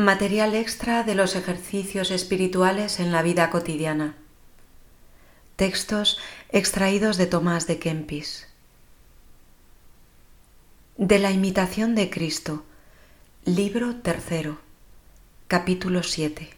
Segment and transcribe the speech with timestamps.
[0.00, 4.14] Material extra de los ejercicios espirituales en la vida cotidiana.
[5.56, 8.48] Textos extraídos de Tomás de Kempis.
[10.96, 12.64] De la imitación de Cristo.
[13.44, 14.58] Libro tercero.
[15.48, 16.48] Capítulo 7.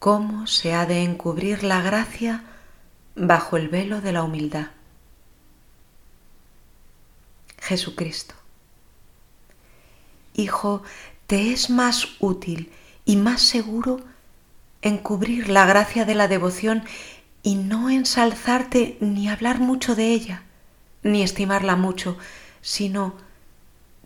[0.00, 2.42] Cómo se ha de encubrir la gracia
[3.14, 4.70] bajo el velo de la humildad.
[7.60, 8.34] Jesucristo.
[10.34, 10.82] Hijo,
[11.30, 12.72] te es más útil
[13.04, 14.00] y más seguro
[14.82, 16.82] encubrir la gracia de la devoción
[17.44, 20.42] y no ensalzarte ni hablar mucho de ella,
[21.04, 22.18] ni estimarla mucho,
[22.62, 23.14] sino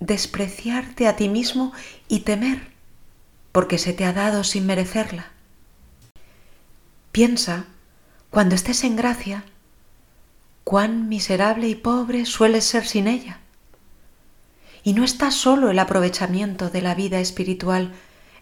[0.01, 1.73] despreciarte a ti mismo
[2.09, 2.69] y temer,
[3.53, 5.31] porque se te ha dado sin merecerla.
[7.11, 7.65] Piensa,
[8.29, 9.47] cuando estés en gracia,
[10.63, 13.41] cuán miserable y pobre sueles ser sin ella.
[14.85, 17.93] Y no está solo el aprovechamiento de la vida espiritual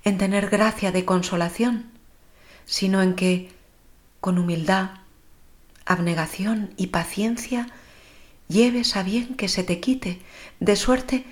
[0.04, 1.90] en tener gracia de consolación,
[2.66, 3.52] sino en que,
[4.20, 4.90] con humildad,
[5.86, 7.68] abnegación y paciencia,
[8.48, 10.20] lleves a bien que se te quite,
[10.60, 11.24] de suerte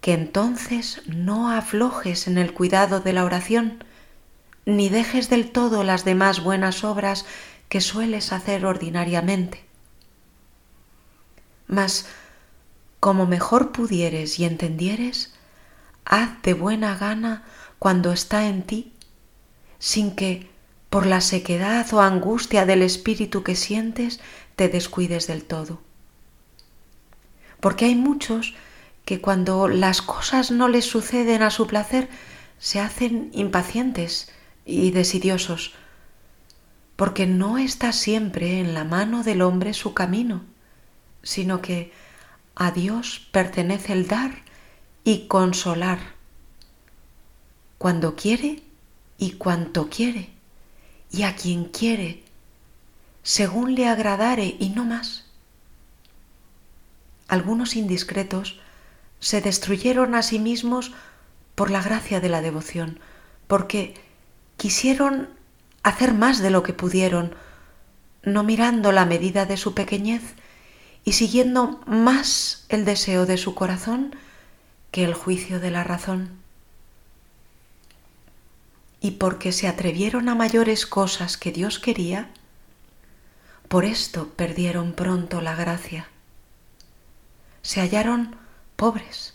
[0.00, 3.84] que entonces no aflojes en el cuidado de la oración,
[4.66, 7.26] ni dejes del todo las demás buenas obras
[7.68, 9.64] que sueles hacer ordinariamente.
[11.66, 12.06] Mas
[13.04, 15.34] como mejor pudieres y entendieres,
[16.06, 17.44] haz de buena gana
[17.78, 18.94] cuando está en ti,
[19.78, 20.48] sin que,
[20.88, 24.20] por la sequedad o angustia del espíritu que sientes,
[24.56, 25.82] te descuides del todo.
[27.60, 28.54] Porque hay muchos
[29.04, 32.08] que cuando las cosas no les suceden a su placer,
[32.58, 34.32] se hacen impacientes
[34.64, 35.74] y desidiosos,
[36.96, 40.42] porque no está siempre en la mano del hombre su camino,
[41.22, 41.92] sino que
[42.56, 44.42] a Dios pertenece el dar
[45.02, 45.98] y consolar,
[47.78, 48.62] cuando quiere
[49.18, 50.30] y cuanto quiere,
[51.10, 52.22] y a quien quiere,
[53.22, 55.24] según le agradare y no más.
[57.28, 58.60] Algunos indiscretos
[59.18, 60.92] se destruyeron a sí mismos
[61.54, 63.00] por la gracia de la devoción,
[63.46, 63.94] porque
[64.56, 65.28] quisieron
[65.82, 67.34] hacer más de lo que pudieron,
[68.22, 70.22] no mirando la medida de su pequeñez,
[71.04, 74.16] y siguiendo más el deseo de su corazón
[74.90, 76.30] que el juicio de la razón.
[79.00, 82.30] Y porque se atrevieron a mayores cosas que Dios quería,
[83.68, 86.08] por esto perdieron pronto la gracia.
[87.60, 88.36] Se hallaron
[88.76, 89.34] pobres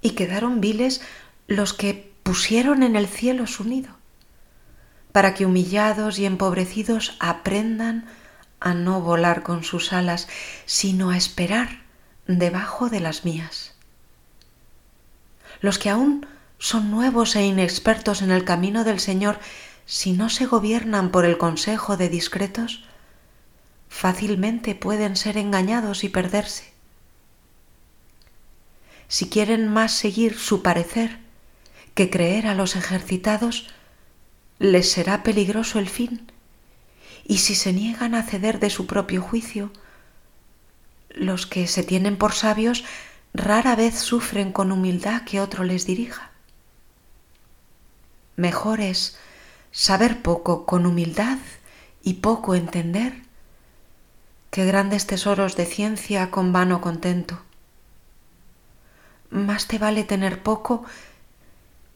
[0.00, 1.00] y quedaron viles
[1.46, 3.90] los que pusieron en el cielo su nido,
[5.12, 8.06] para que humillados y empobrecidos aprendan
[8.60, 10.28] a no volar con sus alas,
[10.66, 11.82] sino a esperar
[12.26, 13.74] debajo de las mías.
[15.60, 16.26] Los que aún
[16.58, 19.38] son nuevos e inexpertos en el camino del Señor,
[19.86, 22.84] si no se gobiernan por el consejo de discretos,
[23.88, 26.72] fácilmente pueden ser engañados y perderse.
[29.08, 31.18] Si quieren más seguir su parecer
[31.94, 33.68] que creer a los ejercitados,
[34.58, 36.30] les será peligroso el fin
[37.28, 39.70] y si se niegan a ceder de su propio juicio,
[41.10, 42.84] los que se tienen por sabios
[43.34, 46.30] rara vez sufren con humildad que otro les dirija.
[48.36, 49.18] Mejor es
[49.70, 51.36] saber poco con humildad
[52.02, 53.22] y poco entender
[54.50, 57.42] que grandes tesoros de ciencia con vano contento.
[59.28, 60.84] Más te vale tener poco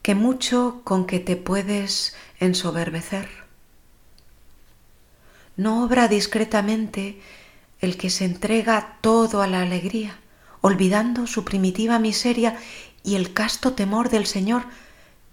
[0.02, 3.41] que mucho con que te puedes ensoberbecer
[5.56, 7.20] no obra discretamente
[7.80, 10.18] el que se entrega todo a la alegría,
[10.60, 12.56] olvidando su primitiva miseria
[13.02, 14.64] y el casto temor del Señor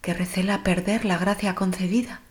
[0.02, 2.22] que recela perder la gracia concedida.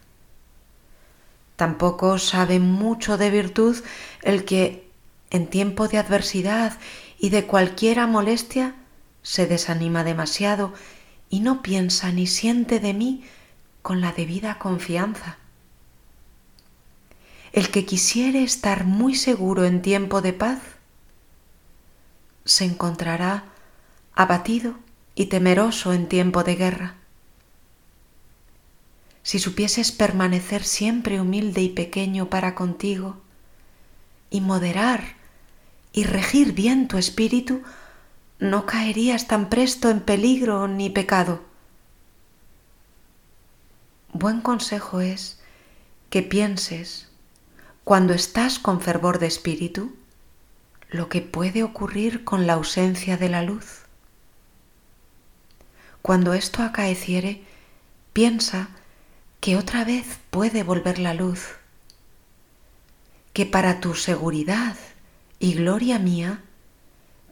[1.56, 3.76] Tampoco sabe mucho de virtud
[4.22, 4.88] el que
[5.30, 6.78] en tiempo de adversidad
[7.18, 8.74] y de cualquiera molestia
[9.22, 10.72] se desanima demasiado
[11.28, 13.24] y no piensa ni siente de mí
[13.82, 15.38] con la debida confianza.
[17.52, 20.60] El que quisiere estar muy seguro en tiempo de paz,
[22.44, 23.44] se encontrará
[24.14, 24.74] abatido
[25.14, 26.94] y temeroso en tiempo de guerra.
[29.22, 33.18] Si supieses permanecer siempre humilde y pequeño para contigo,
[34.30, 35.16] y moderar
[35.92, 37.62] y regir bien tu espíritu,
[38.38, 41.42] no caerías tan presto en peligro ni pecado.
[44.12, 45.40] Buen consejo es
[46.10, 47.07] que pienses
[47.88, 49.96] cuando estás con fervor de espíritu,
[50.90, 53.86] lo que puede ocurrir con la ausencia de la luz.
[56.02, 57.42] cuando esto acaeciere,
[58.12, 58.68] piensa
[59.40, 61.46] que otra vez puede volver la luz,
[63.32, 64.76] que para tu seguridad
[65.38, 66.42] y gloria mía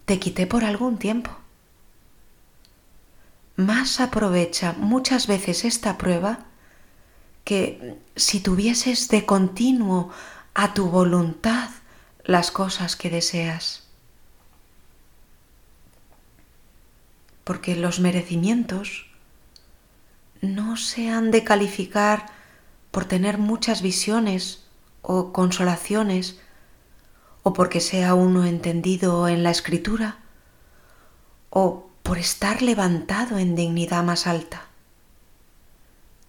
[0.07, 1.33] te quité por algún tiempo.
[3.57, 6.47] Más aprovecha muchas veces esta prueba
[7.45, 10.11] que si tuvieses de continuo
[10.59, 11.69] a tu voluntad
[12.25, 13.83] las cosas que deseas.
[17.45, 19.05] Porque los merecimientos
[20.41, 22.25] no se han de calificar
[22.91, 24.65] por tener muchas visiones
[25.03, 26.41] o consolaciones
[27.43, 30.17] o porque sea uno entendido en la escritura
[31.51, 34.63] o por estar levantado en dignidad más alta,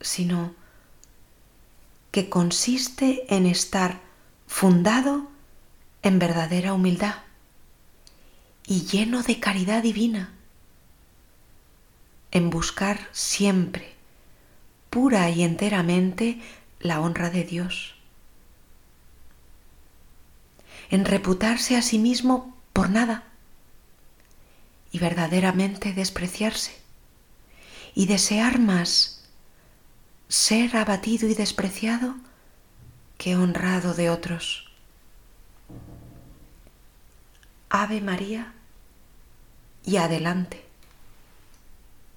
[0.01, 0.53] sino
[2.12, 4.06] que consiste en estar
[4.47, 5.29] fundado
[6.01, 7.15] en verdadera humildad
[8.65, 10.33] y lleno de caridad divina,
[12.31, 13.94] en buscar siempre,
[14.89, 16.41] pura y enteramente,
[16.79, 17.95] la honra de Dios,
[20.89, 23.23] en reputarse a sí mismo por nada
[24.91, 26.77] y verdaderamente despreciarse
[27.95, 29.23] y desear más
[30.29, 32.15] ser abatido y despreciado
[33.18, 34.69] que honrado de otros.
[37.69, 38.54] Ave María
[39.84, 40.67] y adelante.